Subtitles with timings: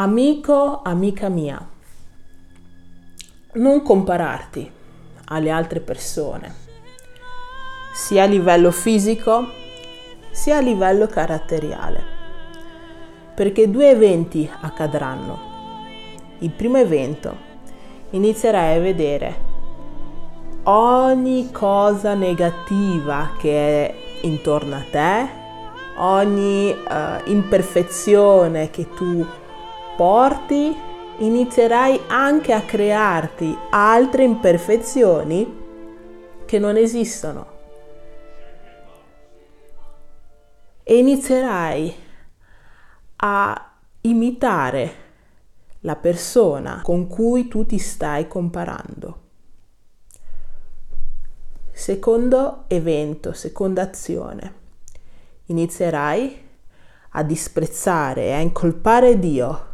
[0.00, 1.60] Amico, amica mia,
[3.52, 4.70] non compararti
[5.26, 6.54] alle altre persone,
[7.92, 9.46] sia a livello fisico
[10.30, 12.02] sia a livello caratteriale,
[13.34, 15.38] perché due eventi accadranno.
[16.38, 17.36] Il primo evento,
[18.08, 19.34] inizierai a vedere
[20.62, 25.28] ogni cosa negativa che è intorno a te,
[25.96, 29.26] ogni uh, imperfezione che tu
[30.00, 30.74] porti,
[31.18, 35.58] inizierai anche a crearti altre imperfezioni
[36.46, 37.46] che non esistono.
[40.82, 41.94] E inizierai
[43.16, 44.94] a imitare
[45.80, 49.20] la persona con cui tu ti stai comparando.
[51.72, 54.54] Secondo evento, seconda azione.
[55.48, 56.48] Inizierai
[57.10, 59.68] a disprezzare e a incolpare Dio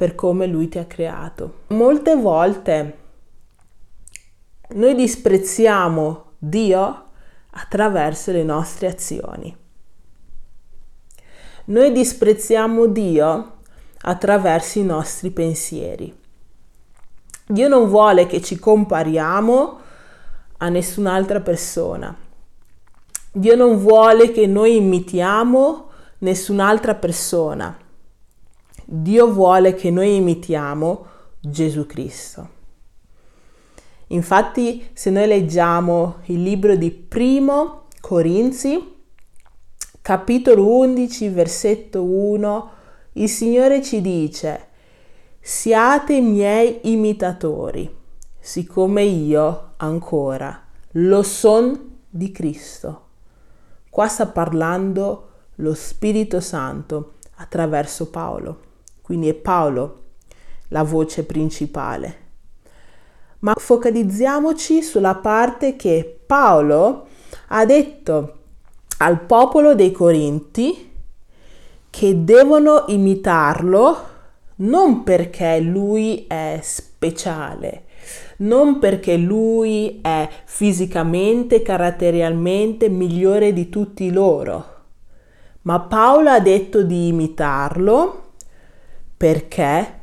[0.00, 1.64] per come lui ti ha creato.
[1.66, 2.98] Molte volte
[4.68, 7.04] noi disprezziamo Dio
[7.50, 9.54] attraverso le nostre azioni.
[11.66, 13.58] Noi disprezziamo Dio
[14.00, 16.18] attraverso i nostri pensieri.
[17.46, 19.78] Dio non vuole che ci compariamo
[20.56, 22.16] a nessun'altra persona.
[23.32, 27.88] Dio non vuole che noi imitiamo nessun'altra persona.
[28.92, 31.06] Dio vuole che noi imitiamo
[31.38, 32.48] Gesù Cristo.
[34.08, 38.96] Infatti, se noi leggiamo il libro di Primo Corinzi,
[40.02, 42.70] capitolo 11, versetto 1,
[43.12, 44.66] il Signore ci dice,
[45.38, 47.96] siate miei imitatori,
[48.40, 53.06] siccome io ancora lo son di Cristo.
[53.88, 58.69] Qua sta parlando lo Spirito Santo attraverso Paolo.
[59.10, 60.02] Quindi è Paolo
[60.68, 62.16] la voce principale.
[63.40, 67.08] Ma focalizziamoci sulla parte che Paolo
[67.48, 68.36] ha detto
[68.98, 70.92] al popolo dei Corinti
[71.90, 73.98] che devono imitarlo
[74.58, 77.86] non perché lui è speciale,
[78.36, 84.66] non perché lui è fisicamente, caratterialmente migliore di tutti loro,
[85.62, 88.28] ma Paolo ha detto di imitarlo
[89.20, 90.00] perché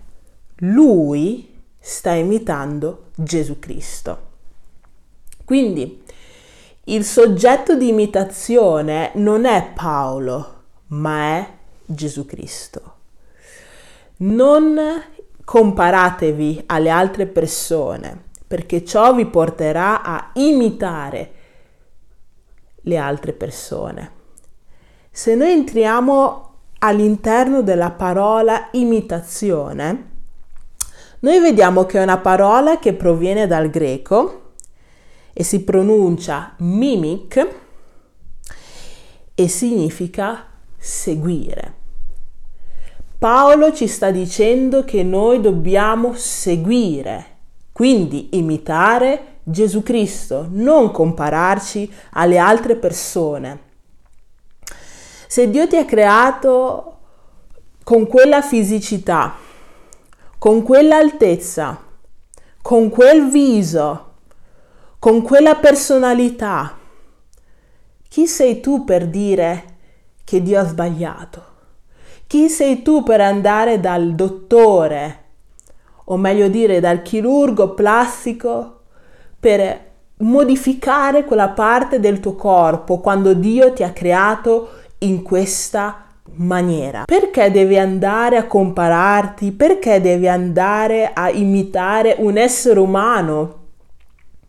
[0.58, 4.20] lui sta imitando Gesù Cristo.
[5.44, 6.04] Quindi
[6.84, 11.50] il soggetto di imitazione non è Paolo, ma è
[11.84, 12.94] Gesù Cristo.
[14.18, 14.80] Non
[15.44, 21.32] comparatevi alle altre persone perché ciò vi porterà a imitare
[22.82, 24.12] le altre persone.
[25.10, 26.47] Se noi entriamo
[26.80, 30.16] all'interno della parola imitazione,
[31.20, 34.52] noi vediamo che è una parola che proviene dal greco
[35.34, 37.48] e si pronuncia mimic
[39.34, 40.46] e significa
[40.78, 41.74] seguire.
[43.18, 47.26] Paolo ci sta dicendo che noi dobbiamo seguire,
[47.72, 53.66] quindi imitare Gesù Cristo, non compararci alle altre persone
[55.28, 56.98] se Dio ti ha creato
[57.84, 59.36] con quella fisicità,
[60.38, 61.84] con quell'altezza,
[62.62, 64.14] con quel viso,
[65.00, 66.78] con quella personalità,
[68.10, 69.76] chi sei tu per dire
[70.24, 71.46] che Dio ha sbagliato?
[72.26, 75.24] Chi sei tu per andare dal dottore,
[76.06, 78.82] o meglio dire dal chirurgo plastico,
[79.40, 79.86] per
[80.18, 87.04] modificare quella parte del tuo corpo quando Dio ti ha creato in questa maniera.
[87.06, 89.52] Perché devi andare a compararti?
[89.52, 93.66] Perché devi andare a imitare un essere umano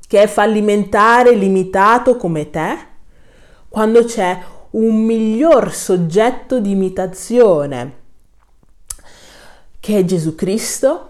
[0.06, 2.86] che è fallimentare, limitato come te?
[3.68, 4.38] Quando c'è
[4.70, 7.96] un miglior soggetto di imitazione
[9.80, 11.04] che è Gesù Cristo,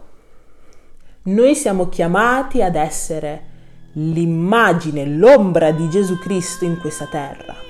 [1.22, 3.46] noi siamo chiamati ad essere
[3.92, 7.67] l'immagine, l'ombra di Gesù Cristo in questa terra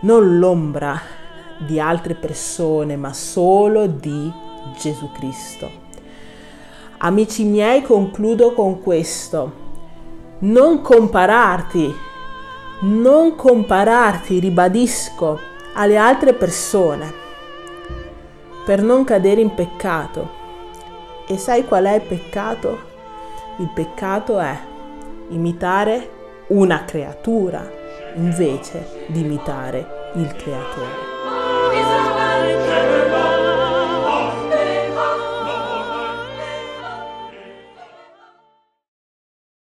[0.00, 0.98] non l'ombra
[1.58, 4.32] di altre persone, ma solo di
[4.78, 5.70] Gesù Cristo.
[6.98, 9.68] Amici miei, concludo con questo.
[10.40, 11.94] Non compararti,
[12.80, 15.38] non compararti, ribadisco,
[15.74, 17.12] alle altre persone
[18.64, 20.38] per non cadere in peccato.
[21.26, 22.78] E sai qual è il peccato?
[23.58, 24.58] Il peccato è
[25.28, 26.10] imitare
[26.48, 27.79] una creatura
[28.16, 31.09] invece di imitare il creatore.